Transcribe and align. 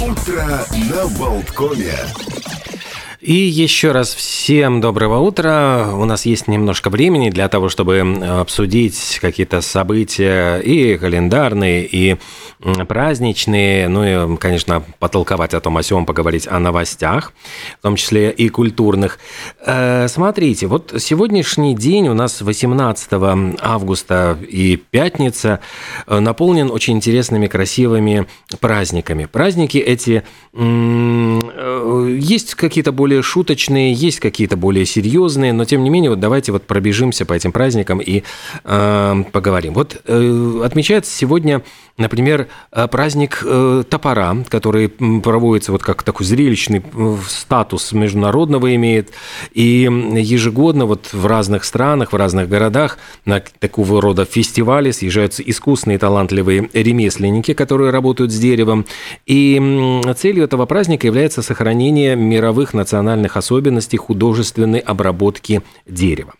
Утро 0.00 0.66
на 0.90 1.06
Болткоме. 1.18 2.35
И 3.26 3.34
еще 3.34 3.90
раз 3.90 4.14
всем 4.14 4.80
доброго 4.80 5.18
утра. 5.18 5.90
У 5.92 6.04
нас 6.04 6.26
есть 6.26 6.46
немножко 6.46 6.90
времени 6.90 7.28
для 7.30 7.48
того, 7.48 7.68
чтобы 7.68 7.98
обсудить 7.98 9.18
какие-то 9.20 9.62
события 9.62 10.58
и 10.58 10.96
календарные, 10.96 11.84
и 11.86 12.18
праздничные, 12.86 13.88
ну 13.88 14.04
и, 14.04 14.36
конечно, 14.36 14.84
потолковать 15.00 15.54
о 15.54 15.60
том 15.60 15.76
о 15.76 15.82
сём, 15.82 16.06
поговорить 16.06 16.46
о 16.46 16.60
новостях, 16.60 17.32
в 17.80 17.82
том 17.82 17.96
числе 17.96 18.30
и 18.30 18.48
культурных. 18.48 19.18
Э, 19.66 20.06
смотрите, 20.08 20.68
вот 20.68 20.94
сегодняшний 20.98 21.74
день 21.74 22.06
у 22.06 22.14
нас 22.14 22.40
18 22.40 23.08
августа 23.60 24.38
и 24.48 24.76
пятница 24.76 25.58
э, 26.06 26.20
наполнен 26.20 26.70
очень 26.70 26.94
интересными, 26.94 27.48
красивыми 27.48 28.26
праздниками. 28.60 29.24
Праздники 29.24 29.78
эти 29.78 30.22
э, 30.54 32.18
есть 32.20 32.54
какие-то 32.54 32.92
более 32.92 33.15
более 33.16 33.22
шуточные, 33.22 33.92
есть 33.94 34.20
какие-то 34.20 34.56
более 34.56 34.84
серьезные, 34.84 35.52
но 35.52 35.64
тем 35.64 35.82
не 35.82 35.90
менее, 35.90 36.10
вот 36.10 36.20
давайте 36.20 36.52
вот 36.52 36.64
пробежимся 36.66 37.24
по 37.24 37.32
этим 37.32 37.50
праздникам 37.50 37.98
и 37.98 38.22
э, 38.64 39.24
поговорим. 39.32 39.72
Вот 39.72 40.02
э, 40.04 40.60
отмечается 40.62 41.16
сегодня, 41.16 41.62
например, 41.98 42.48
э, 42.72 42.88
праздник 42.88 43.42
э, 43.44 43.84
топора, 43.88 44.36
который 44.48 44.88
проводится 44.88 45.72
вот 45.72 45.82
как 45.82 46.02
такой 46.02 46.26
зрелищный 46.26 46.82
э, 46.82 47.16
статус 47.28 47.92
международного 47.92 48.74
имеет, 48.74 49.10
и 49.52 49.88
ежегодно 50.16 50.86
вот 50.86 51.12
в 51.12 51.26
разных 51.26 51.64
странах, 51.64 52.12
в 52.12 52.16
разных 52.16 52.48
городах 52.48 52.98
на 53.24 53.40
такого 53.40 54.00
рода 54.00 54.24
фестивали 54.24 54.90
съезжаются 54.90 55.42
искусные 55.42 55.98
талантливые 55.98 56.68
ремесленники, 56.72 57.54
которые 57.54 57.90
работают 57.90 58.32
с 58.32 58.38
деревом, 58.38 58.86
и 59.26 60.02
целью 60.16 60.44
этого 60.44 60.66
праздника 60.66 61.06
является 61.06 61.42
сохранение 61.42 62.16
мировых 62.16 62.74
национальных 62.74 62.96
национальных 62.96 63.36
особенностей 63.36 63.98
художественной 63.98 64.80
обработки 64.80 65.62
дерева. 65.86 66.34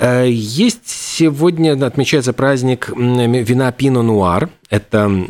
Э, 0.00 0.26
есть 0.28 0.88
сегодня, 0.88 1.72
отмечается 1.86 2.32
праздник 2.32 2.88
вина 2.88 3.70
Пино 3.72 4.02
Нуар. 4.02 4.48
Это 4.68 5.26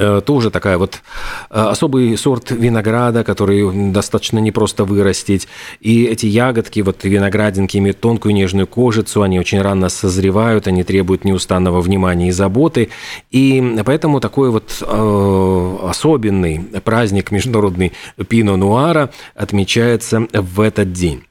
Э, 0.00 0.22
тоже 0.24 0.52
такая 0.52 0.78
вот 0.78 1.02
э, 1.50 1.60
особый 1.60 2.16
сорт 2.16 2.52
винограда, 2.52 3.24
который 3.24 3.90
достаточно 3.90 4.38
непросто 4.38 4.84
вырастить. 4.84 5.48
И 5.80 6.04
эти 6.04 6.26
ягодки, 6.26 6.80
вот 6.80 7.02
виноградинки 7.02 7.78
имеют 7.78 7.98
тонкую 7.98 8.32
нежную 8.32 8.68
кожицу, 8.68 9.22
они 9.22 9.40
очень 9.40 9.60
рано 9.60 9.88
созревают, 9.88 10.68
они 10.68 10.84
требуют 10.84 11.24
неустанного 11.24 11.80
внимания 11.80 12.28
и 12.28 12.30
заботы. 12.30 12.90
И 13.32 13.82
поэтому 13.84 14.20
такой 14.20 14.50
вот 14.50 14.80
э, 14.80 15.76
особенный 15.82 16.60
праздник 16.84 17.32
международный 17.32 17.92
Пино 18.28 18.56
Нуара 18.56 19.10
отмечается 19.34 20.28
в 20.32 20.60
этот 20.60 20.92
день. 20.92 21.24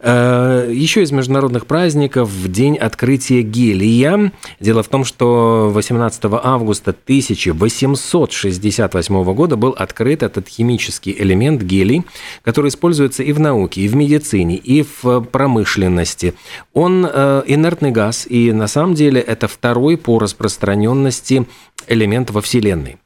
Э, 0.00 0.68
еще 0.72 1.02
из 1.02 1.12
международных 1.12 1.66
праздников 1.66 2.28
в 2.28 2.50
день 2.50 2.76
открытия 2.76 3.42
гелия. 3.42 4.32
Дело 4.60 4.82
в 4.82 4.88
том, 4.88 5.04
что 5.04 5.70
18 5.72 6.24
августа 6.42 6.90
1868 6.90 9.34
года 9.34 9.56
был 9.56 9.70
открыт 9.70 10.22
этот 10.22 10.48
химический 10.48 11.14
элемент 11.18 11.62
гелий, 11.62 12.04
который 12.42 12.68
используется 12.68 13.22
и 13.22 13.32
в 13.32 13.40
науке, 13.40 13.80
и 13.82 13.88
в 13.88 13.96
медицине, 13.96 14.56
и 14.56 14.84
в 15.02 15.20
промышленности. 15.20 16.34
Он 16.72 17.06
э, 17.10 17.42
инертный 17.46 17.90
газ, 17.90 18.26
и 18.28 18.52
на 18.52 18.68
самом 18.68 18.94
деле 18.94 19.20
это 19.20 19.48
второй 19.48 19.96
по 19.96 20.18
распространенности 20.18 21.46
элемент 21.88 22.30
во 22.30 22.40
Вселенной. 22.40 22.98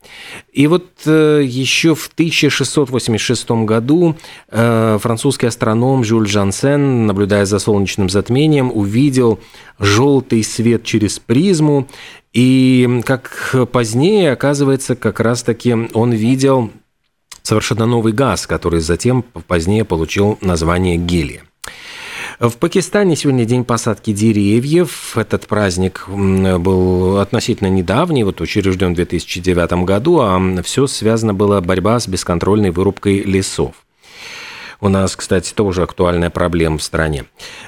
И 0.52 0.66
вот 0.66 0.86
э, 1.06 1.42
еще 1.44 1.94
в 1.94 2.08
1686 2.08 3.50
году 3.50 4.16
французский 4.48 5.46
астроном 5.46 6.04
Жюль 6.04 6.26
Жан 6.26 6.48
Ансен, 6.48 7.06
наблюдая 7.06 7.44
за 7.44 7.58
солнечным 7.58 8.08
затмением, 8.08 8.72
увидел 8.74 9.38
желтый 9.78 10.42
свет 10.42 10.82
через 10.84 11.18
призму, 11.18 11.86
и 12.32 13.02
как 13.04 13.54
позднее, 13.72 14.32
оказывается, 14.32 14.96
как 14.96 15.20
раз-таки 15.20 15.74
он 15.92 16.12
видел 16.12 16.70
совершенно 17.42 17.86
новый 17.86 18.12
газ, 18.12 18.46
который 18.46 18.80
затем 18.80 19.22
позднее 19.22 19.84
получил 19.84 20.38
название 20.40 20.96
гелия. 20.96 21.42
В 22.40 22.52
Пакистане 22.52 23.16
сегодня 23.16 23.44
день 23.44 23.64
посадки 23.64 24.12
деревьев. 24.12 25.16
Этот 25.16 25.48
праздник 25.48 26.04
был 26.08 27.18
относительно 27.18 27.66
недавний, 27.66 28.22
вот 28.22 28.40
учрежден 28.40 28.92
в 28.92 28.94
2009 28.94 29.84
году, 29.84 30.20
а 30.20 30.62
все 30.62 30.86
связано 30.86 31.34
было 31.34 31.60
борьба 31.60 31.98
с 31.98 32.06
бесконтрольной 32.06 32.70
вырубкой 32.70 33.24
лесов. 33.24 33.74
У 34.80 34.88
нас, 34.88 35.16
кстати, 35.16 35.52
тоже 35.52 35.82
актуальная 35.82 36.30
проблема 36.30 36.78
в 36.78 36.82
стране. 36.84 37.24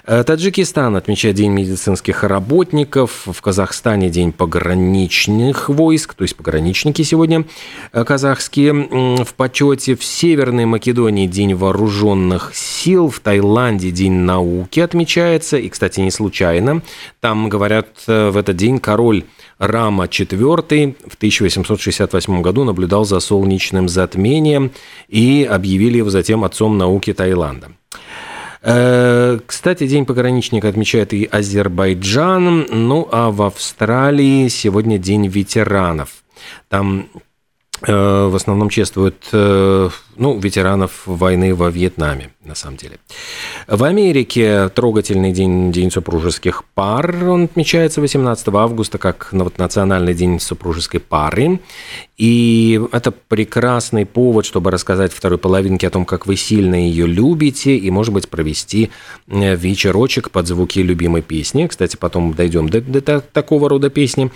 Э, 0.06 0.22
Таджикистан 0.22 0.94
отмечает 0.94 1.34
День 1.34 1.50
медицинских 1.50 2.22
работников. 2.22 3.22
В 3.26 3.40
Казахстане 3.42 4.10
День 4.10 4.30
пограничных 4.30 5.68
войск, 5.68 6.14
то 6.14 6.22
есть 6.22 6.36
пограничники 6.36 7.02
сегодня 7.02 7.46
э, 7.92 8.04
казахские 8.04 9.24
в 9.24 9.34
почете. 9.34 9.96
В 9.96 10.04
Северной 10.04 10.66
Македонии 10.66 11.26
День 11.26 11.54
вооруженных 11.54 12.52
сил. 12.54 13.10
В 13.10 13.18
Таиланде 13.18 13.90
День 13.90 14.12
науки 14.12 14.78
отмечается. 14.78 15.56
И, 15.56 15.68
кстати, 15.68 15.98
не 15.98 16.12
случайно. 16.12 16.80
Там, 17.18 17.48
говорят, 17.48 17.88
э, 18.06 18.30
в 18.30 18.36
этот 18.36 18.54
день 18.54 18.78
король 18.78 19.24
Рама 19.58 20.04
IV 20.04 20.94
в 21.06 21.14
1868 21.16 22.40
году 22.42 22.64
наблюдал 22.64 23.04
за 23.04 23.20
солнечным 23.20 23.88
затмением 23.88 24.70
и 25.08 25.46
объявили 25.50 25.98
его 25.98 26.08
затем 26.08 26.44
отцом 26.44 26.78
науки 26.78 26.99
Таиланда. 27.00 27.68
Э, 28.62 29.38
кстати, 29.46 29.86
День 29.86 30.04
пограничника 30.04 30.68
отмечает 30.68 31.12
и 31.14 31.24
Азербайджан, 31.24 32.66
ну 32.70 33.08
а 33.10 33.30
в 33.30 33.42
Австралии 33.42 34.48
сегодня 34.48 34.98
День 34.98 35.26
ветеранов. 35.28 36.22
Там 36.68 37.08
э, 37.86 37.92
в 38.26 38.34
основном 38.34 38.68
чествуют 38.68 39.28
э, 39.32 39.88
ну, 40.16 40.38
ветеранов 40.38 41.02
войны 41.06 41.54
во 41.54 41.70
Вьетнаме, 41.70 42.30
на 42.44 42.54
самом 42.54 42.76
деле. 42.76 42.98
В 43.66 43.84
Америке 43.84 44.68
трогательный 44.68 45.32
день, 45.32 45.72
день 45.72 45.90
супружеских 45.90 46.64
пар, 46.74 47.28
он 47.28 47.44
отмечается 47.44 48.00
18 48.00 48.48
августа 48.48 48.98
как 48.98 49.32
национальный 49.32 50.14
день 50.14 50.40
супружеской 50.40 51.00
пары. 51.00 51.60
И 52.18 52.80
это 52.92 53.12
прекрасный 53.12 54.04
повод, 54.04 54.44
чтобы 54.44 54.70
рассказать 54.70 55.12
второй 55.12 55.38
половинке 55.38 55.86
о 55.86 55.90
том, 55.90 56.04
как 56.04 56.26
вы 56.26 56.36
сильно 56.36 56.74
ее 56.74 57.06
любите, 57.06 57.76
и, 57.76 57.90
может 57.90 58.12
быть, 58.12 58.28
провести 58.28 58.90
э, 59.28 59.56
вечерочек 59.56 60.30
под 60.30 60.46
звуки 60.46 60.80
любимой 60.80 61.22
песни. 61.22 61.66
Кстати, 61.66 61.96
потом 61.96 62.34
дойдем 62.34 62.68
до, 62.68 62.80
до 62.80 63.20
такого 63.20 63.68
рода 63.70 63.88
песни. 63.88 64.30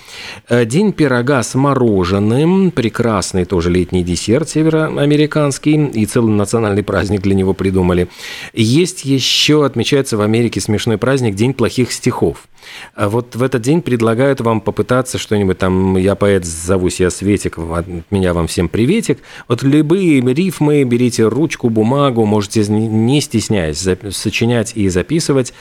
Э, 0.49 0.65
день 0.65 0.93
пирога 0.93 1.43
с 1.43 1.55
мороженым, 1.55 2.71
прекрасный 2.71 3.45
тоже 3.45 3.71
летний 3.71 4.03
десерт 4.03 4.49
североамериканский 4.49 5.64
и 5.71 6.07
целый 6.07 6.33
национальный 6.33 6.83
праздник 6.83 7.23
для 7.23 7.35
него 7.35 7.55
придумали. 7.55 8.09
Есть 8.53 9.05
еще, 9.05 9.65
отмечается 9.65 10.17
в 10.17 10.21
Америке 10.21 10.61
смешной 10.61 10.99
праздник 10.99 11.35
День 11.35 11.55
плохих 11.55 11.93
стихов. 11.93 12.49
А 12.95 13.09
вот 13.09 13.37
в 13.37 13.43
этот 13.43 13.63
день 13.63 13.83
предлагают 13.83 14.41
вам 14.41 14.61
попытаться 14.61 15.19
что-нибудь 15.19 15.59
там, 15.59 15.97
я 15.97 16.15
поэт, 16.15 16.45
зовусь 16.45 17.01
я 17.01 17.11
Светик, 17.11 17.59
от 17.59 17.87
меня 18.11 18.35
вам 18.35 18.47
всем 18.47 18.69
приветик. 18.69 19.21
Вот 19.49 19.63
любые 19.63 20.21
рифмы, 20.21 20.85
берите 20.85 21.27
ручку, 21.27 21.69
бумагу, 21.69 22.25
можете 22.25 22.65
не 22.67 23.21
стесняясь 23.21 23.87
сочинять 24.11 24.73
и 24.77 24.89
записывать. 24.89 25.53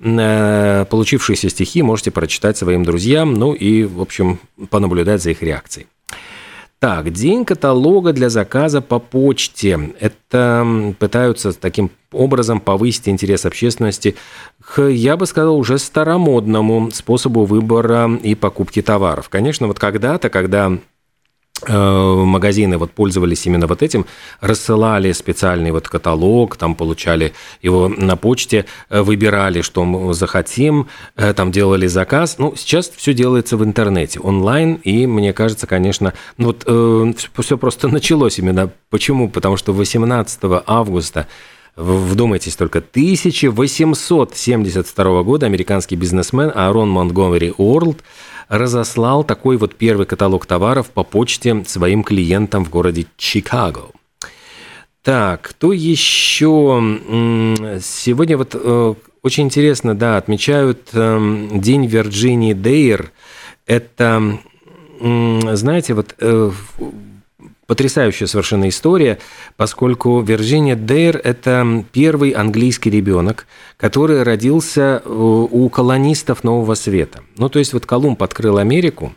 Э, 0.00 0.86
получившиеся 0.88 1.48
стихи 1.50 1.82
можете 1.82 2.10
прочитать 2.10 2.56
своим 2.56 2.84
друзьям, 2.84 3.34
ну 3.34 3.52
и, 3.52 3.84
в 3.84 4.00
общем, 4.00 4.38
понаблюдать 4.70 5.22
за 5.22 5.30
их 5.30 5.42
реакцией. 5.42 5.86
Так, 6.82 7.12
день 7.12 7.44
каталога 7.44 8.12
для 8.12 8.28
заказа 8.28 8.80
по 8.80 8.98
почте. 8.98 9.94
Это 10.00 10.92
пытаются 10.98 11.52
таким 11.52 11.92
образом 12.10 12.58
повысить 12.58 13.08
интерес 13.08 13.46
общественности 13.46 14.16
к, 14.60 14.82
я 14.88 15.16
бы 15.16 15.26
сказал, 15.26 15.56
уже 15.56 15.78
старомодному 15.78 16.90
способу 16.90 17.44
выбора 17.44 18.10
и 18.20 18.34
покупки 18.34 18.82
товаров. 18.82 19.28
Конечно, 19.28 19.68
вот 19.68 19.78
когда-то, 19.78 20.28
когда 20.28 20.76
магазины 21.68 22.78
вот 22.78 22.92
пользовались 22.92 23.46
именно 23.46 23.66
вот 23.66 23.82
этим, 23.82 24.06
рассылали 24.40 25.12
специальный 25.12 25.70
вот 25.70 25.88
каталог, 25.88 26.56
там 26.56 26.74
получали 26.74 27.32
его 27.62 27.88
на 27.88 28.16
почте, 28.16 28.66
э, 28.88 29.02
выбирали, 29.02 29.62
что 29.62 29.84
мы 29.84 30.14
захотим, 30.14 30.88
э, 31.16 31.32
там 31.34 31.52
делали 31.52 31.86
заказ. 31.86 32.36
Ну, 32.38 32.54
сейчас 32.56 32.90
все 32.90 33.14
делается 33.14 33.56
в 33.56 33.64
интернете, 33.64 34.20
онлайн, 34.20 34.74
и 34.84 35.06
мне 35.06 35.32
кажется, 35.32 35.66
конечно, 35.66 36.12
ну 36.36 36.46
вот 36.46 36.64
э, 36.66 37.12
все 37.42 37.58
просто 37.58 37.88
началось 37.96 38.38
именно. 38.38 38.70
Почему? 38.90 39.28
Потому 39.28 39.56
что 39.56 39.72
18 39.72 40.40
августа 40.66 41.26
Вдумайтесь 41.74 42.54
только, 42.56 42.80
1872 42.80 45.22
года 45.22 45.46
американский 45.46 45.96
бизнесмен 45.96 46.52
Аарон 46.54 46.90
Монтгомери 46.90 47.54
Уорлд 47.56 48.04
разослал 48.48 49.24
такой 49.24 49.56
вот 49.56 49.76
первый 49.76 50.04
каталог 50.04 50.44
товаров 50.44 50.90
по 50.90 51.02
почте 51.02 51.64
своим 51.66 52.04
клиентам 52.04 52.66
в 52.66 52.70
городе 52.70 53.06
Чикаго. 53.16 53.86
Так, 55.02 55.40
кто 55.42 55.72
еще? 55.72 56.98
Сегодня 57.80 58.36
вот 58.36 58.54
э, 58.54 58.94
очень 59.22 59.44
интересно, 59.44 59.96
да, 59.96 60.18
отмечают 60.18 60.90
эм, 60.92 61.58
День 61.60 61.86
Вирджинии 61.86 62.52
Дейр. 62.52 63.12
Это, 63.66 64.38
знаете, 65.00 65.94
вот 65.94 66.14
э, 66.18 66.50
потрясающая 67.72 68.26
совершенно 68.26 68.68
история, 68.68 69.18
поскольку 69.56 70.20
Вирджиния 70.20 70.76
Дейр– 70.76 71.18
это 71.24 71.86
первый 71.90 72.32
английский 72.32 72.90
ребенок, 72.90 73.46
который 73.78 74.24
родился 74.24 75.00
э, 75.02 75.08
у 75.08 75.70
колонистов 75.70 76.44
Нового 76.44 76.74
Света. 76.74 77.20
Ну, 77.38 77.48
то 77.48 77.58
есть 77.58 77.72
вот 77.72 77.86
Колумб 77.86 78.22
открыл 78.22 78.58
Америку, 78.58 79.14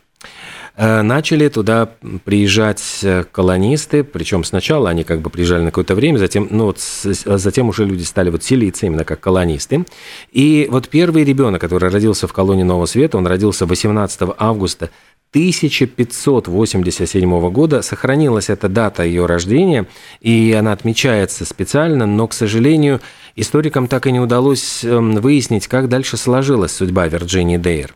начали 0.76 1.48
туда 1.48 1.88
приезжать 2.24 2.82
э, 3.02 3.24
колонисты, 3.32 4.04
причем 4.04 4.44
сначала 4.44 4.90
они 4.90 5.04
как 5.04 5.22
бы 5.22 5.30
приезжали 5.30 5.62
на 5.62 5.70
какое-то 5.70 5.94
время, 5.94 6.18
затем, 6.18 6.48
ну 6.50 6.66
вот, 6.66 6.80
затем 6.80 7.70
уже 7.70 7.86
люди 7.86 8.02
стали 8.02 8.28
вот 8.28 8.42
селиться 8.42 8.84
именно 8.84 9.04
как 9.04 9.20
колонисты. 9.20 9.86
И 10.32 10.68
вот 10.70 10.88
первый 10.88 11.24
ребенок, 11.24 11.62
который 11.62 11.90
родился 11.90 12.28
в 12.28 12.34
колонии 12.34 12.62
Нового 12.62 12.86
Света, 12.86 13.16
он 13.16 13.26
родился 13.26 13.64
18 13.64 14.34
августа 14.36 14.90
1587 15.30 17.50
года. 17.50 17.82
Сохранилась 17.82 18.48
эта 18.48 18.68
дата 18.68 19.02
ее 19.02 19.26
рождения, 19.26 19.86
и 20.20 20.56
она 20.58 20.72
отмечается 20.72 21.44
специально, 21.44 22.06
но, 22.06 22.26
к 22.28 22.32
сожалению, 22.32 23.02
историкам 23.34 23.88
так 23.88 24.06
и 24.06 24.12
не 24.12 24.20
удалось 24.20 24.82
эм, 24.84 25.16
выяснить, 25.16 25.68
как 25.68 25.88
дальше 25.88 26.16
сложилась 26.16 26.72
судьба 26.72 27.08
Вирджинии 27.08 27.58
Дейр. 27.58 27.94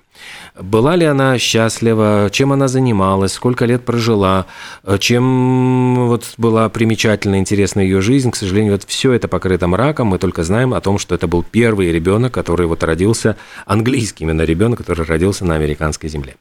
Была 0.62 0.94
ли 0.94 1.06
она 1.06 1.38
счастлива, 1.38 2.28
чем 2.30 2.52
она 2.52 2.68
занималась, 2.68 3.32
сколько 3.32 3.64
лет 3.64 3.84
прожила, 3.84 4.46
э, 4.84 4.98
чем 4.98 6.06
вот 6.06 6.34
была 6.36 6.68
примечательна, 6.68 7.38
интересна 7.38 7.80
ее 7.80 8.00
жизнь. 8.00 8.30
К 8.30 8.36
сожалению, 8.36 8.72
вот 8.72 8.84
все 8.84 9.12
это 9.12 9.26
покрыто 9.26 9.66
мраком. 9.68 10.08
Мы 10.08 10.18
только 10.18 10.42
знаем 10.44 10.74
о 10.74 10.80
том, 10.80 10.98
что 10.98 11.14
это 11.14 11.26
был 11.26 11.42
первый 11.42 11.90
ребенок, 11.92 12.32
который 12.34 12.66
вот 12.66 12.82
родился, 12.82 13.36
английский 13.64 14.24
именно 14.24 14.42
ребенок, 14.42 14.78
который 14.78 15.06
родился 15.06 15.44
на 15.44 15.54
американской 15.54 16.10
земле. 16.10 16.36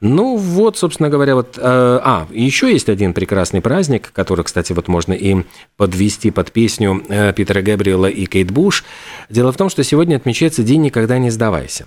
Ну 0.00 0.36
вот, 0.36 0.76
собственно 0.76 1.08
говоря, 1.08 1.36
вот... 1.36 1.56
Э, 1.58 2.00
а, 2.02 2.26
еще 2.32 2.72
есть 2.72 2.88
один 2.88 3.14
прекрасный 3.14 3.60
праздник, 3.60 4.10
который, 4.12 4.44
кстати, 4.44 4.72
вот 4.72 4.88
можно 4.88 5.12
и 5.12 5.44
подвести 5.76 6.32
под 6.32 6.50
песню 6.50 7.04
э, 7.08 7.32
Питера 7.32 7.62
Габриэла 7.62 8.06
и 8.06 8.26
Кейт 8.26 8.50
Буш. 8.50 8.84
Дело 9.30 9.52
в 9.52 9.56
том, 9.56 9.70
что 9.70 9.84
сегодня 9.84 10.16
отмечается 10.16 10.64
День 10.64 10.82
«Никогда 10.82 11.18
не 11.18 11.30
сдавайся». 11.30 11.86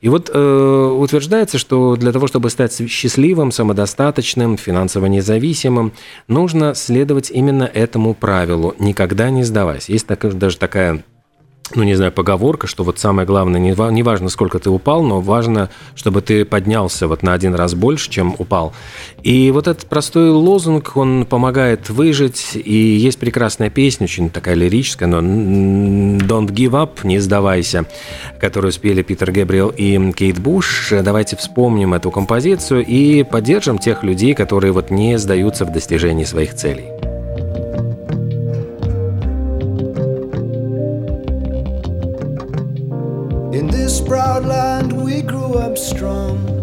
И 0.00 0.08
вот 0.08 0.30
э, 0.32 0.94
утверждается, 0.98 1.58
что 1.58 1.96
для 1.96 2.12
того, 2.12 2.26
чтобы 2.26 2.50
стать 2.50 2.88
счастливым, 2.88 3.52
самодостаточным, 3.52 4.56
финансово 4.56 5.06
независимым, 5.06 5.92
нужно 6.28 6.74
следовать 6.74 7.30
именно 7.30 7.64
этому 7.64 8.14
правилу 8.14 8.74
«никогда 8.78 9.30
не 9.30 9.44
сдавайся». 9.44 9.92
Есть 9.92 10.06
так, 10.06 10.36
даже 10.38 10.56
такая 10.56 11.04
ну, 11.74 11.82
не 11.84 11.94
знаю, 11.94 12.12
поговорка, 12.12 12.66
что 12.66 12.84
вот 12.84 12.98
самое 12.98 13.26
главное, 13.26 13.60
не, 13.60 14.02
важно, 14.02 14.28
сколько 14.28 14.58
ты 14.58 14.70
упал, 14.70 15.02
но 15.02 15.20
важно, 15.20 15.70
чтобы 15.94 16.20
ты 16.20 16.44
поднялся 16.44 17.06
вот 17.06 17.22
на 17.22 17.32
один 17.32 17.54
раз 17.54 17.74
больше, 17.74 18.10
чем 18.10 18.34
упал. 18.38 18.72
И 19.22 19.50
вот 19.50 19.68
этот 19.68 19.86
простой 19.86 20.30
лозунг, 20.30 20.96
он 20.96 21.26
помогает 21.26 21.90
выжить, 21.90 22.52
и 22.54 22.74
есть 22.74 23.18
прекрасная 23.18 23.70
песня, 23.70 24.04
очень 24.04 24.30
такая 24.30 24.54
лирическая, 24.54 25.08
но 25.08 25.18
«Don't 25.20 26.48
give 26.48 26.72
up», 26.72 26.90
«Не 27.04 27.18
сдавайся», 27.18 27.86
которую 28.40 28.72
спели 28.72 29.02
Питер 29.02 29.30
Гэбриэл 29.30 29.68
и 29.68 30.12
Кейт 30.12 30.38
Буш. 30.38 30.92
Давайте 31.02 31.36
вспомним 31.36 31.94
эту 31.94 32.10
композицию 32.10 32.84
и 32.84 33.22
поддержим 33.22 33.78
тех 33.78 34.02
людей, 34.02 34.34
которые 34.34 34.72
вот 34.72 34.90
не 34.90 35.18
сдаются 35.18 35.64
в 35.64 35.72
достижении 35.72 36.24
своих 36.24 36.54
целей. 36.54 37.19
Proud 44.10 44.44
land 44.44 44.92
we 44.92 45.22
grew 45.22 45.54
up 45.54 45.78
strong. 45.78 46.59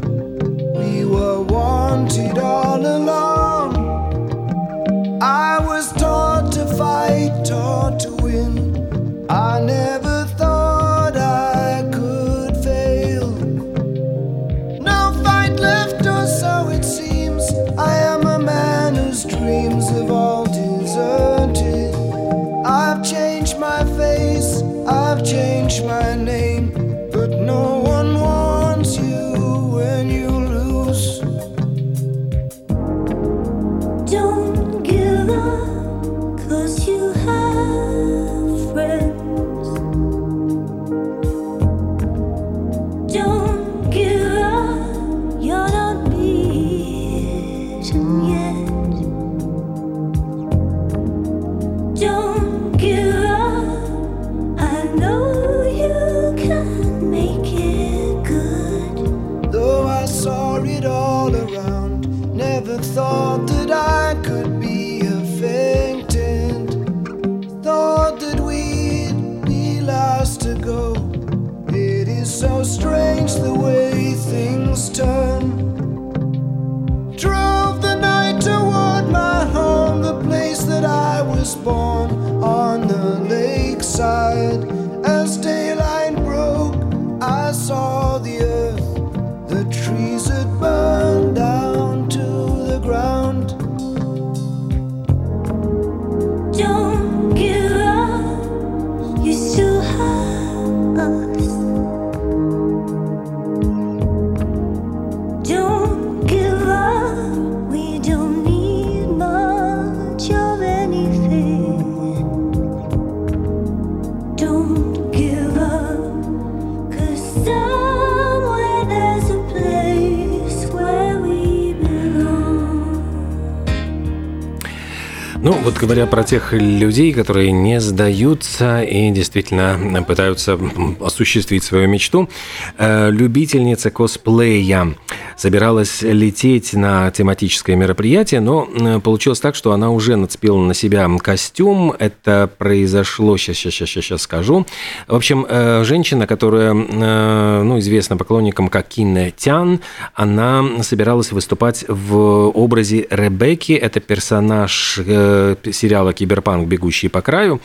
Вот 125.68 125.76
говоря 125.80 126.06
про 126.06 126.24
тех 126.24 126.54
людей, 126.54 127.12
которые 127.12 127.52
не 127.52 127.81
сдаются 127.81 128.83
и 128.83 129.12
действительно 129.12 130.02
пытаются 130.02 130.57
осуществить 131.02 131.62
свою 131.66 131.90
мечту, 131.90 132.30
э, 132.78 133.12
любительница 133.12 133.92
косплея 133.92 134.95
собиралась 135.38 136.02
лететь 136.02 136.74
на 136.74 137.10
тематическое 137.12 137.76
мероприятие, 137.76 138.42
но 138.42 138.68
э, 138.68 139.00
получилось 139.00 139.40
так, 139.40 139.56
что 139.56 139.72
она 139.72 139.92
уже 139.92 140.16
нацепила 140.16 140.58
на 140.58 140.74
себя 140.74 141.08
костюм. 141.20 141.94
Это 141.98 142.50
произошло, 142.58 143.38
сейчас, 143.38 143.58
сейчас, 143.58 143.74
сейчас, 143.74 144.04
сейчас 144.04 144.22
скажу. 144.24 144.66
В 145.08 145.16
общем, 145.16 145.46
э, 145.48 145.84
женщина, 145.86 146.28
которая, 146.28 146.74
ну, 146.74 147.80
известна 147.80 148.18
поклонникам 148.18 148.68
как 148.68 148.88
Кинне 148.88 149.32
Тян, 149.32 149.80
она 150.14 150.64
собиралась 150.82 151.32
выступать 151.32 151.86
в 151.88 152.18
образе 152.50 153.08
Ребекки. 153.10 153.74
Это 153.74 154.00
персонаж 154.00 154.96
сериала 154.96 156.14
«Киберпанк. 156.14 156.68
Бегущий 156.68 157.08
по 157.10 157.22
краю». 157.22 157.62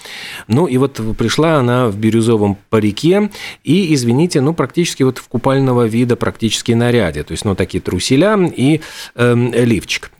Ну 0.48 0.66
и 0.66 0.76
вот 0.76 1.00
пришла 1.16 1.56
она 1.56 1.88
в 1.88 1.96
бирюзовом 1.96 2.58
парике 2.70 3.30
и, 3.64 3.94
извините, 3.94 4.40
ну 4.40 4.54
практически 4.54 5.02
вот 5.02 5.18
в 5.18 5.28
купального 5.28 5.86
вида 5.86 6.16
практически 6.16 6.72
наряде. 6.72 7.22
То 7.22 7.32
есть, 7.32 7.44
ну 7.44 7.54
такие 7.62 7.80
труселя 7.80 8.36
и 8.56 8.80
э, 9.14 9.34
лифчик. 9.64 10.10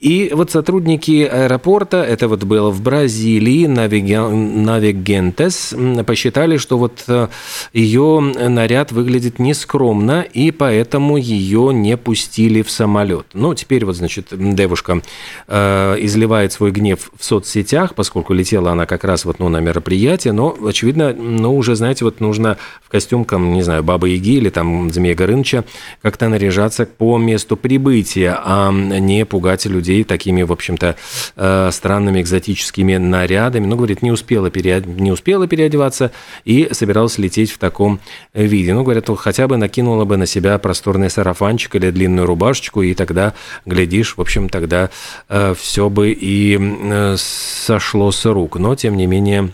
И 0.00 0.30
вот 0.32 0.50
сотрудники 0.50 1.28
аэропорта, 1.30 1.98
это 1.98 2.26
вот 2.26 2.44
было 2.44 2.70
в 2.70 2.80
Бразилии, 2.80 3.66
Навигентес, 3.66 5.74
посчитали, 6.06 6.56
что 6.56 6.78
вот 6.78 7.04
э, 7.06 7.28
ее 7.74 8.20
наряд 8.20 8.92
выглядит 8.92 9.38
нескромно, 9.38 10.22
и 10.22 10.52
поэтому 10.52 11.18
ее 11.18 11.74
не 11.74 11.98
пустили 11.98 12.62
в 12.62 12.70
самолет. 12.70 13.26
Ну, 13.34 13.54
теперь 13.54 13.84
вот, 13.84 13.96
значит, 13.96 14.28
девушка 14.30 15.02
э, 15.46 15.96
изливает 16.00 16.54
свой 16.54 16.70
гнев 16.70 17.10
в 17.18 17.22
соцсетях, 17.22 17.94
поскольку 17.94 18.32
летела 18.32 18.72
она 18.72 18.86
как 18.86 19.04
раз 19.04 19.26
вот, 19.26 19.38
ну, 19.38 19.50
на 19.50 19.60
мероприятие, 19.60 20.32
но, 20.32 20.56
очевидно, 20.66 21.12
ну, 21.12 21.54
уже, 21.54 21.76
знаете, 21.76 22.06
вот 22.06 22.20
нужно 22.20 22.56
в 22.82 22.88
костюмкам, 22.88 23.52
не 23.52 23.62
знаю, 23.62 23.84
Бабы 23.84 24.08
Яги 24.08 24.36
или 24.36 24.48
там 24.48 24.90
Змея 24.90 25.14
Горыныча 25.14 25.66
как-то 26.00 26.30
наряжаться 26.30 26.86
по 26.86 27.18
месту 27.18 27.58
прибытия, 27.58 28.40
а 28.42 28.72
не 28.72 29.26
пугать 29.26 29.66
людей 29.66 29.89
людей 29.90 30.04
такими, 30.04 30.42
в 30.42 30.52
общем-то, 30.52 30.96
э, 31.36 31.70
странными 31.72 32.20
экзотическими 32.20 32.96
нарядами. 32.96 33.66
Ну, 33.66 33.76
говорит, 33.76 34.02
не 34.02 34.10
успела, 34.10 34.50
переод... 34.50 34.86
не 34.86 35.10
успела 35.10 35.46
переодеваться 35.46 36.12
и 36.44 36.68
собиралась 36.72 37.18
лететь 37.18 37.50
в 37.50 37.58
таком 37.58 38.00
виде. 38.32 38.72
Ну, 38.72 38.82
говорят, 38.82 39.08
хотя 39.18 39.48
бы 39.48 39.56
накинула 39.56 40.04
бы 40.04 40.16
на 40.16 40.26
себя 40.26 40.58
просторный 40.58 41.10
сарафанчик 41.10 41.74
или 41.74 41.90
длинную 41.90 42.26
рубашечку, 42.26 42.82
и 42.82 42.94
тогда, 42.94 43.34
глядишь, 43.66 44.16
в 44.16 44.20
общем, 44.20 44.48
тогда 44.48 44.90
э, 45.28 45.54
все 45.58 45.88
бы 45.88 46.12
и 46.12 46.58
э, 46.58 47.16
сошло 47.18 48.12
с 48.12 48.24
рук. 48.24 48.56
Но, 48.56 48.74
тем 48.76 48.96
не 48.96 49.06
менее, 49.06 49.50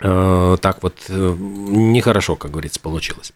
так 0.00 0.82
вот 0.82 0.94
нехорошо, 1.08 2.34
как 2.34 2.52
говорится, 2.52 2.80
получилось. 2.80 3.32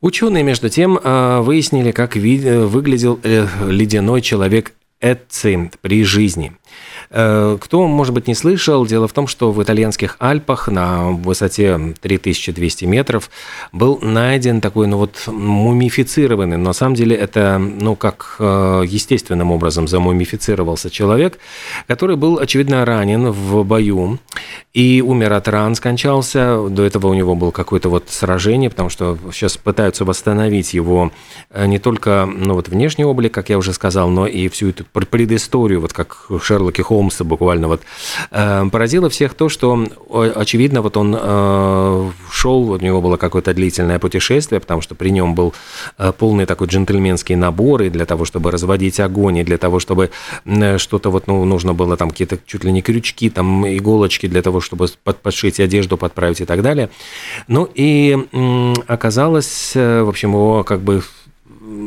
Ученые, 0.00 0.42
между 0.42 0.68
тем, 0.68 0.98
выяснили, 1.44 1.92
как 1.92 2.16
выглядел 2.16 3.20
ледяной 3.22 4.22
человек 4.22 4.72
Эцци 5.02 5.70
при 5.82 6.04
жизни. 6.04 6.52
Э, 7.14 7.58
кто, 7.60 7.86
может 7.86 8.14
быть, 8.14 8.26
не 8.26 8.34
слышал, 8.34 8.86
дело 8.86 9.06
в 9.06 9.12
том, 9.12 9.26
что 9.26 9.52
в 9.52 9.62
итальянских 9.62 10.16
Альпах 10.18 10.68
на 10.68 11.10
высоте 11.10 11.94
3200 12.00 12.86
метров 12.86 13.30
был 13.70 13.98
найден 14.00 14.62
такой, 14.62 14.86
ну 14.86 14.96
вот, 14.96 15.24
мумифицированный, 15.26 16.56
но 16.56 16.64
на 16.64 16.72
самом 16.72 16.94
деле 16.94 17.14
это, 17.14 17.58
ну, 17.58 17.96
как 17.96 18.36
э, 18.38 18.84
естественным 18.86 19.52
образом 19.52 19.88
замумифицировался 19.88 20.88
человек, 20.88 21.38
который 21.86 22.16
был, 22.16 22.38
очевидно, 22.38 22.84
ранен 22.86 23.30
в 23.30 23.62
бою 23.62 24.18
и 24.72 25.02
умер 25.06 25.34
от 25.34 25.48
ран, 25.48 25.74
скончался. 25.74 26.66
До 26.70 26.82
этого 26.82 27.08
у 27.08 27.14
него 27.14 27.34
было 27.34 27.50
какое-то 27.50 27.90
вот 27.90 28.08
сражение, 28.08 28.70
потому 28.70 28.88
что 28.88 29.18
сейчас 29.32 29.58
пытаются 29.58 30.06
восстановить 30.06 30.72
его 30.72 31.12
э, 31.50 31.66
не 31.66 31.78
только, 31.78 32.26
ну, 32.26 32.54
вот 32.54 32.68
внешний 32.68 33.04
облик, 33.04 33.34
как 33.34 33.50
я 33.50 33.58
уже 33.58 33.74
сказал, 33.74 34.08
но 34.08 34.26
и 34.26 34.48
всю 34.48 34.70
эту 34.70 34.84
предысторию, 34.84 35.82
вот 35.82 35.92
как 35.92 36.26
Шерлоке 36.40 36.82
Холмса 37.02 37.24
буквально 37.24 37.68
вот. 37.68 37.82
Э, 38.30 38.64
поразило 38.70 39.08
всех 39.08 39.34
то, 39.34 39.48
что, 39.48 39.86
очевидно, 40.36 40.82
вот 40.82 40.96
он 40.96 41.16
э, 41.18 42.10
шел, 42.30 42.70
у 42.70 42.78
него 42.78 43.00
было 43.00 43.16
какое-то 43.16 43.54
длительное 43.54 43.98
путешествие, 43.98 44.60
потому 44.60 44.80
что 44.80 44.94
при 44.94 45.10
нем 45.10 45.34
был 45.34 45.52
э, 45.98 46.12
полный 46.16 46.46
такой 46.46 46.68
джентльменский 46.68 47.34
набор, 47.34 47.82
и 47.82 47.90
для 47.90 48.06
того, 48.06 48.24
чтобы 48.24 48.50
разводить 48.50 49.00
огонь, 49.00 49.38
и 49.38 49.44
для 49.44 49.58
того, 49.58 49.80
чтобы 49.80 50.10
что-то 50.78 51.10
вот, 51.10 51.26
ну, 51.26 51.44
нужно 51.44 51.74
было 51.74 51.96
там 51.96 52.10
какие-то 52.10 52.38
чуть 52.46 52.64
ли 52.64 52.72
не 52.72 52.82
крючки, 52.82 53.30
там 53.30 53.66
иголочки 53.66 54.28
для 54.28 54.42
того, 54.42 54.60
чтобы 54.60 54.86
подшить 55.22 55.60
одежду, 55.60 55.96
подправить 55.96 56.40
и 56.40 56.44
так 56.44 56.62
далее. 56.62 56.88
Ну 57.48 57.68
и 57.74 58.16
оказалось, 58.86 59.72
в 59.74 60.08
общем, 60.08 60.30
его 60.30 60.64
как 60.64 60.80
бы 60.80 61.02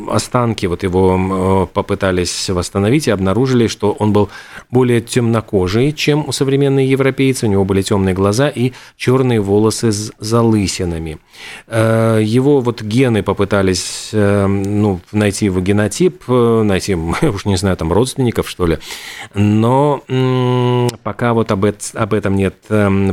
останки 0.10 0.66
вот 0.66 0.84
его 0.84 1.70
попытались 1.74 2.50
восстановить 2.50 3.08
и 3.08 3.12
обнаружили, 3.12 3.68
что 3.68 3.92
он 3.92 4.14
был 4.14 4.30
более 4.72 5.02
темнокожий, 5.02 5.92
чем 5.92 6.28
у 6.28 6.32
современных 6.32 6.88
европейцев. 6.88 7.50
У 7.50 7.52
него 7.52 7.66
были 7.66 7.82
темные 7.82 8.14
глаза 8.14 8.50
и 8.50 8.74
черные 8.98 9.42
волосы 9.42 9.92
с 9.92 10.12
залысинами. 10.20 11.20
Э, 11.68 12.20
его 12.22 12.62
вот 12.62 12.82
гены 12.82 13.24
попытались 13.24 14.10
э, 14.14 14.48
ну, 14.48 15.00
найти 15.12 15.46
его 15.46 15.60
генотип, 15.60 16.24
э, 16.28 16.62
найти, 16.64 16.96
уж 17.22 17.46
не 17.46 17.58
знаю, 17.58 17.78
там 17.78 17.92
родственников, 17.92 18.50
что 18.50 18.66
ли. 18.66 18.78
Но 19.34 20.04
пока 21.04 21.34
вот 21.34 21.52
об, 21.52 21.66
об 21.66 22.14
этом 22.14 22.36
нет 22.36 22.56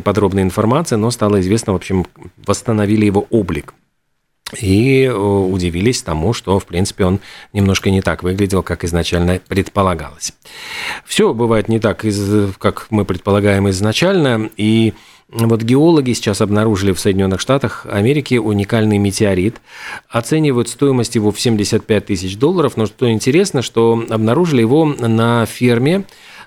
подробной 0.04 0.42
информации, 0.42 0.96
но 0.96 1.10
стало 1.10 1.40
известно, 1.40 1.72
в 1.72 1.76
общем, 1.76 2.06
восстановили 2.46 3.06
его 3.06 3.26
облик 3.30 3.74
и 4.60 5.04
э, 5.04 5.12
удивились 5.12 6.02
тому, 6.02 6.32
что, 6.32 6.58
в 6.58 6.66
принципе, 6.66 7.04
он 7.04 7.20
немножко 7.52 7.90
не 7.90 8.02
так 8.02 8.22
выглядел, 8.22 8.62
как 8.62 8.84
изначально 8.84 9.40
предполагалось. 9.46 10.32
Все 11.04 11.32
бывает 11.32 11.68
не 11.68 11.78
так, 11.78 12.04
как 12.58 12.86
мы 12.90 13.04
предполагаем 13.04 13.68
изначально, 13.70 14.50
и 14.56 14.92
вот 15.32 15.62
геологи 15.62 16.12
сейчас 16.12 16.42
обнаружили 16.42 16.92
в 16.92 17.00
Соединенных 17.00 17.40
Штатах 17.40 17.86
Америки 17.90 18.34
уникальный 18.34 18.98
метеорит. 18.98 19.62
Оценивают 20.10 20.68
стоимость 20.68 21.14
его 21.14 21.30
в 21.30 21.40
75 21.40 22.06
тысяч 22.06 22.36
долларов. 22.36 22.76
Но 22.76 22.84
что 22.84 23.10
интересно, 23.10 23.62
что 23.62 24.04
обнаружили 24.10 24.60
его 24.60 24.84
на 24.84 25.46
ферме 25.46 26.04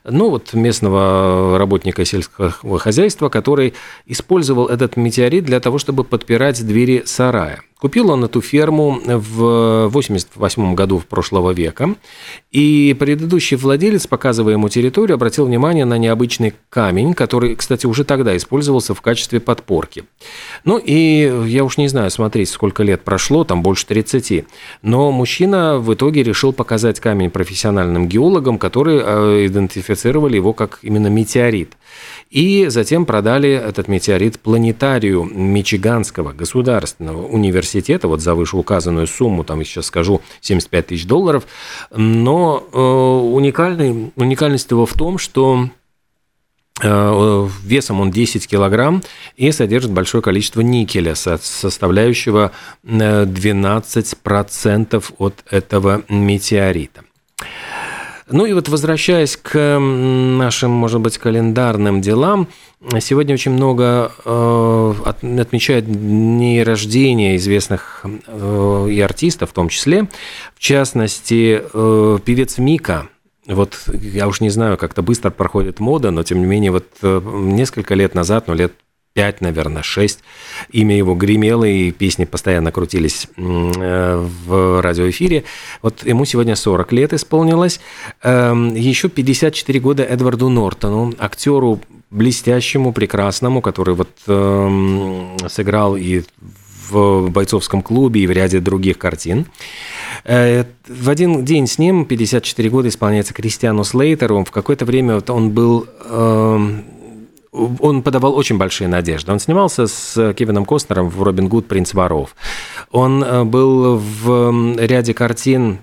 ну, 0.08 0.30
вот 0.30 0.54
местного 0.54 1.58
работника 1.58 2.06
сельского 2.06 2.78
хозяйства, 2.78 3.30
который 3.30 3.74
использовал 4.06 4.68
этот 4.68 4.98
метеорит 4.98 5.46
для 5.46 5.60
того, 5.60 5.80
чтобы 5.80 6.04
подпирать 6.04 6.64
двери 6.64 7.04
сарая. 7.06 7.64
Купил 7.80 8.10
он 8.10 8.24
эту 8.24 8.40
ферму 8.40 9.02
в 9.06 9.90
88 9.90 10.76
году 10.76 11.04
прошлого 11.10 11.52
века, 11.52 11.96
и 12.50 12.96
предыдущий 12.98 13.58
владелец, 13.58 14.08
показывая 14.08 14.54
ему 14.54 14.70
территорию, 14.70 15.16
обратил 15.16 15.46
внимание 15.46 15.84
на 15.84 15.98
необычный 15.98 16.54
камень, 16.70 17.14
который, 17.14 17.54
кстати, 17.56 17.86
уже 17.86 18.06
тогда 18.06 18.36
использовался 18.38 18.94
в 18.94 19.02
качестве 19.02 19.42
подпорки. 19.42 20.06
Ну 20.64 20.78
и 20.78 21.30
я 21.48 21.66
уж 21.66 21.78
не 21.78 21.90
знаю, 21.90 22.10
смотреть, 22.12 22.48
сколько 22.48 22.82
лет 22.82 23.04
прошло, 23.04 23.44
там 23.44 23.62
больше 23.62 23.86
30, 23.88 24.46
но 24.82 25.12
мужчина 25.12 25.78
в 25.78 25.94
итоге 25.94 26.24
решил 26.24 26.54
показать 26.54 27.02
камень 27.02 27.30
профессиональным 27.30 28.08
геологам, 28.08 28.58
которые 28.58 29.04
э, 29.06 29.46
идентифицировали 29.48 30.38
его 30.38 30.54
как 30.54 30.80
именно 30.82 31.08
метеорит. 31.08 31.74
И 32.30 32.68
затем 32.68 33.06
продали 33.06 33.50
этот 33.50 33.88
метеорит 33.88 34.42
планетарию 34.42 35.24
Мичиганского 35.24 36.34
государственного 36.34 37.26
университета, 37.26 38.10
вот 38.10 38.22
за 38.22 38.36
вышеуказанную 38.36 39.08
сумму, 39.08 39.46
там 39.46 39.64
сейчас 39.64 39.86
скажу, 39.86 40.20
75 40.42 40.88
тысяч 40.88 41.06
долларов. 41.06 41.48
Но 41.96 42.68
э, 42.74 42.78
уникальный, 42.78 44.12
уникальность 44.18 44.70
его 44.70 44.86
в 44.86 44.94
том, 44.96 45.18
что 45.18 45.70
э, 46.82 47.48
Весом 47.64 48.02
он 48.02 48.12
10 48.12 48.48
килограмм 48.48 49.02
и 49.38 49.54
содержит 49.54 49.92
большое 49.92 50.22
количество 50.22 50.60
никеля, 50.60 51.16
составляющего 51.16 52.52
12% 52.84 54.88
э, 54.92 55.00
от 55.20 55.46
этого 55.50 56.04
метеорита. 56.10 57.05
Ну 58.28 58.46
и 58.48 58.54
вот 58.54 58.70
возвращаясь 58.70 59.38
к 59.38 59.80
нашим, 59.80 60.72
может 60.72 61.00
быть, 61.02 61.18
календарным 61.18 62.02
делам, 62.02 62.48
сегодня 63.00 63.36
очень 63.36 63.52
много 63.52 64.12
э, 64.26 64.94
отмечают 65.04 65.86
дни 65.86 66.64
рождения 66.64 67.36
известных 67.36 68.04
э, 68.04 68.88
и 68.90 69.00
артистов 69.00 69.52
в 69.52 69.54
том 69.54 69.70
числе. 69.70 70.08
В 70.56 70.60
частности, 70.60 71.62
э, 71.72 72.20
певец 72.26 72.58
Мика– 72.58 73.10
вот 73.48 73.78
я 73.94 74.28
уж 74.28 74.42
не 74.42 74.50
знаю, 74.50 74.76
как-то 74.78 75.04
быстро 75.04 75.30
проходит 75.30 75.80
мода, 75.80 76.10
но 76.10 76.24
тем 76.24 76.40
не 76.40 76.46
менее 76.46 76.72
вот 76.72 76.88
несколько 77.02 77.94
лет 77.94 78.16
назад, 78.16 78.48
ну 78.48 78.56
лет 78.56 78.74
5, 79.16 79.40
наверное, 79.40 79.82
6. 79.82 80.20
Имя 80.72 80.98
его 80.98 81.16
гремело, 81.16 81.64
и 81.64 81.92
песни 81.92 82.26
постоянно 82.26 82.74
крутились 82.74 83.28
э, 83.38 84.28
в 84.46 84.82
радиоэфире. 84.82 85.46
Вот 85.82 86.06
ему 86.06 86.26
сегодня 86.26 86.58
40 86.58 86.92
лет 86.92 87.14
исполнилось. 87.14 87.80
Эм, 88.24 88.76
Еще 88.76 89.08
54 89.08 89.80
года 89.80 90.04
Эдварду 90.04 90.50
Нортону, 90.50 91.14
актеру 91.18 91.80
блестящему, 92.12 92.92
прекрасному, 92.92 93.62
который 93.62 93.96
вот 93.96 94.10
эм, 94.28 95.38
сыграл 95.48 95.96
и 95.96 96.24
в 96.90 97.30
бойцовском 97.30 97.82
клубе 97.82 98.22
и 98.22 98.28
в 98.28 98.32
ряде 98.32 98.60
других 98.60 98.98
картин. 98.98 99.46
Э, 100.26 100.66
в 100.90 101.10
один 101.10 101.46
день 101.46 101.68
с 101.68 101.78
ним, 101.78 102.04
54 102.04 102.70
года, 102.70 102.90
исполняется 102.90 103.34
Кристиану 103.34 103.86
Слейтеру. 103.86 104.44
В 104.44 104.52
какое-то 104.52 104.84
время 104.84 105.24
он 105.30 105.52
был 105.52 105.88
эм, 106.04 106.84
он 107.80 108.02
подавал 108.02 108.36
очень 108.36 108.58
большие 108.58 108.88
надежды. 108.88 109.32
Он 109.32 109.40
снимался 109.40 109.88
с 109.88 110.34
Кевином 110.34 110.66
Костнером 110.66 111.10
в 111.10 111.22
«Робин 111.24 111.48
Гуд. 111.48 111.68
Принц 111.68 111.94
воров». 111.94 112.36
Он 112.92 113.24
э, 113.24 113.44
был 113.44 113.98
в 113.98 114.78
ряде 114.78 115.14
картин 115.14 115.80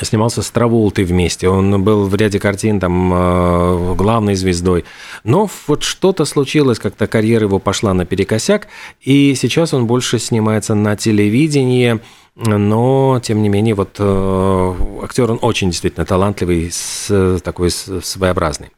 снимался 0.00 0.42
с 0.42 0.50
Траволтой 0.50 1.04
вместе, 1.04 1.48
он 1.48 1.82
был 1.82 2.06
в 2.06 2.14
ряде 2.14 2.38
картин 2.38 2.80
там 2.80 3.12
э, 3.12 3.94
главной 3.94 4.34
звездой. 4.34 4.84
Но 5.22 5.48
вот 5.66 5.82
что-то 5.82 6.24
случилось, 6.24 6.78
как-то 6.78 7.06
карьера 7.06 7.44
его 7.44 7.58
пошла 7.58 7.92
наперекосяк, 7.92 8.68
и 9.00 9.34
сейчас 9.34 9.74
он 9.74 9.86
больше 9.86 10.18
снимается 10.18 10.74
на 10.74 10.96
телевидении, 10.96 12.00
но, 12.34 13.20
тем 13.22 13.42
не 13.42 13.50
менее, 13.50 13.74
вот 13.74 13.96
э, 13.98 14.74
актер, 15.02 15.30
он 15.30 15.38
очень 15.42 15.70
действительно 15.70 16.06
талантливый, 16.06 16.70
с, 16.72 17.38
такой 17.44 17.70
своеобразный. 17.70 18.70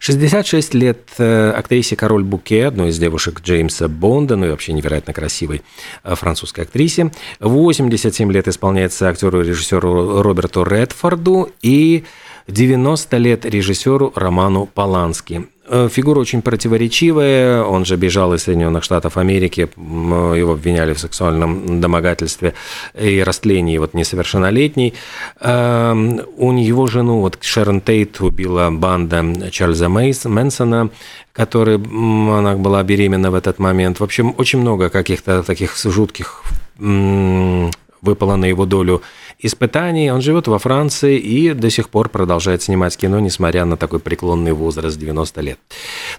66 0.00 0.74
лет 0.74 1.10
э, 1.18 1.50
актрисе 1.50 1.94
Кароль 1.94 2.24
Буке, 2.24 2.66
одной 2.66 2.88
из 2.88 2.98
девушек 2.98 3.42
Джеймса 3.42 3.86
Бонда, 3.86 4.34
ну 4.34 4.46
и 4.46 4.50
вообще 4.50 4.72
невероятно 4.72 5.12
красивой 5.12 5.62
э, 6.02 6.16
французской 6.16 6.62
актрисе. 6.62 7.12
87 7.38 8.32
лет 8.32 8.48
исполняется 8.48 9.08
актеру 9.08 9.40
и 9.40 9.46
режиссеру 9.46 10.20
Роберту 10.20 10.64
Редфорду 10.64 11.50
и 11.62 12.02
90 12.48 13.16
лет 13.18 13.44
режиссеру 13.44 14.12
Роману 14.16 14.66
Полански. 14.66 15.46
Э, 15.68 15.88
фигура 15.90 16.20
очень 16.20 16.42
противоречивая. 16.42 17.62
Он 17.62 17.84
же 17.84 17.96
бежал 17.96 18.34
из 18.34 18.44
Соединенных 18.44 18.84
Штатов 18.84 19.16
Америки. 19.16 19.68
Его 19.76 20.52
обвиняли 20.52 20.92
в 20.92 20.98
сексуальном 20.98 21.80
домогательстве 21.80 22.54
и 22.98 23.22
растлении 23.22 23.78
вот 23.78 23.94
несовершеннолетней. 23.94 24.94
Эм, 25.40 26.20
у 26.36 26.52
него 26.52 26.86
жену, 26.86 27.20
вот 27.20 27.38
Шерон 27.40 27.80
Тейт, 27.80 28.20
убила 28.20 28.70
банда 28.70 29.50
Чарльза 29.50 29.88
Мейс, 29.88 30.24
Мэнсона, 30.24 30.90
который 31.32 31.76
она 31.76 32.54
была 32.54 32.82
беременна 32.82 33.30
в 33.30 33.34
этот 33.34 33.58
момент. 33.58 34.00
В 34.00 34.04
общем, 34.04 34.34
очень 34.38 34.60
много 34.60 34.88
каких-то 34.88 35.42
таких 35.42 35.76
жутких 35.76 36.42
выпало 36.78 38.36
на 38.36 38.44
его 38.44 38.66
долю 38.66 39.02
испытаний. 39.38 40.10
Он 40.10 40.22
живет 40.22 40.48
во 40.48 40.58
Франции 40.58 41.18
и 41.18 41.52
до 41.52 41.70
сих 41.70 41.88
пор 41.88 42.08
продолжает 42.08 42.62
снимать 42.62 42.96
кино, 42.96 43.20
несмотря 43.20 43.64
на 43.64 43.76
такой 43.76 44.00
преклонный 44.00 44.52
возраст 44.52 44.98
90 44.98 45.40
лет. 45.42 45.58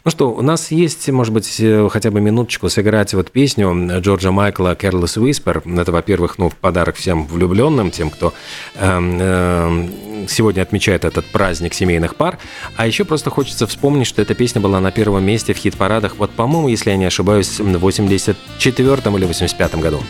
Ну 0.06 0.12
что, 0.12 0.32
у 0.32 0.42
нас 0.42 0.72
есть, 0.72 1.10
может 1.10 1.34
быть, 1.34 1.60
э, 1.60 1.90
хотя 1.92 2.12
бы 2.12 2.22
минуточку 2.22 2.70
сыграть 2.70 3.14
вот 3.14 3.32
песню 3.32 3.74
Джорджа 4.02 4.32
Майкла 4.32 4.76
«Careless 4.76 5.18
Whisper». 5.18 5.80
Это, 5.80 5.92
во-первых, 5.92 6.38
ну, 6.38 6.52
подарок 6.62 6.96
всем 6.96 7.26
влюбленным, 7.26 7.92
тем, 7.92 8.10
кто 8.10 8.34
э, 8.76 9.00
э, 9.00 9.88
сегодня 10.28 10.62
отмечает 10.62 11.06
этот 11.06 11.26
праздник 11.26 11.74
семейных 11.74 12.16
пар. 12.16 12.38
А 12.76 12.86
еще 12.86 13.04
просто 13.04 13.30
хочется 13.30 13.66
вспомнить, 13.68 14.08
что 14.08 14.22
эта 14.22 14.36
песня 14.36 14.62
была 14.62 14.80
на 14.80 14.92
первом 14.92 15.24
месте 15.24 15.54
в 15.54 15.58
хит-парадах, 15.58 16.16
вот, 16.18 16.32
по-моему, 16.32 16.68
если 16.68 16.92
я 16.92 16.98
не 16.98 17.06
ошибаюсь, 17.06 17.60
в 17.60 17.80
84 17.80 19.16
или 19.16 19.26
85 19.26 19.76
году. 19.76 20.02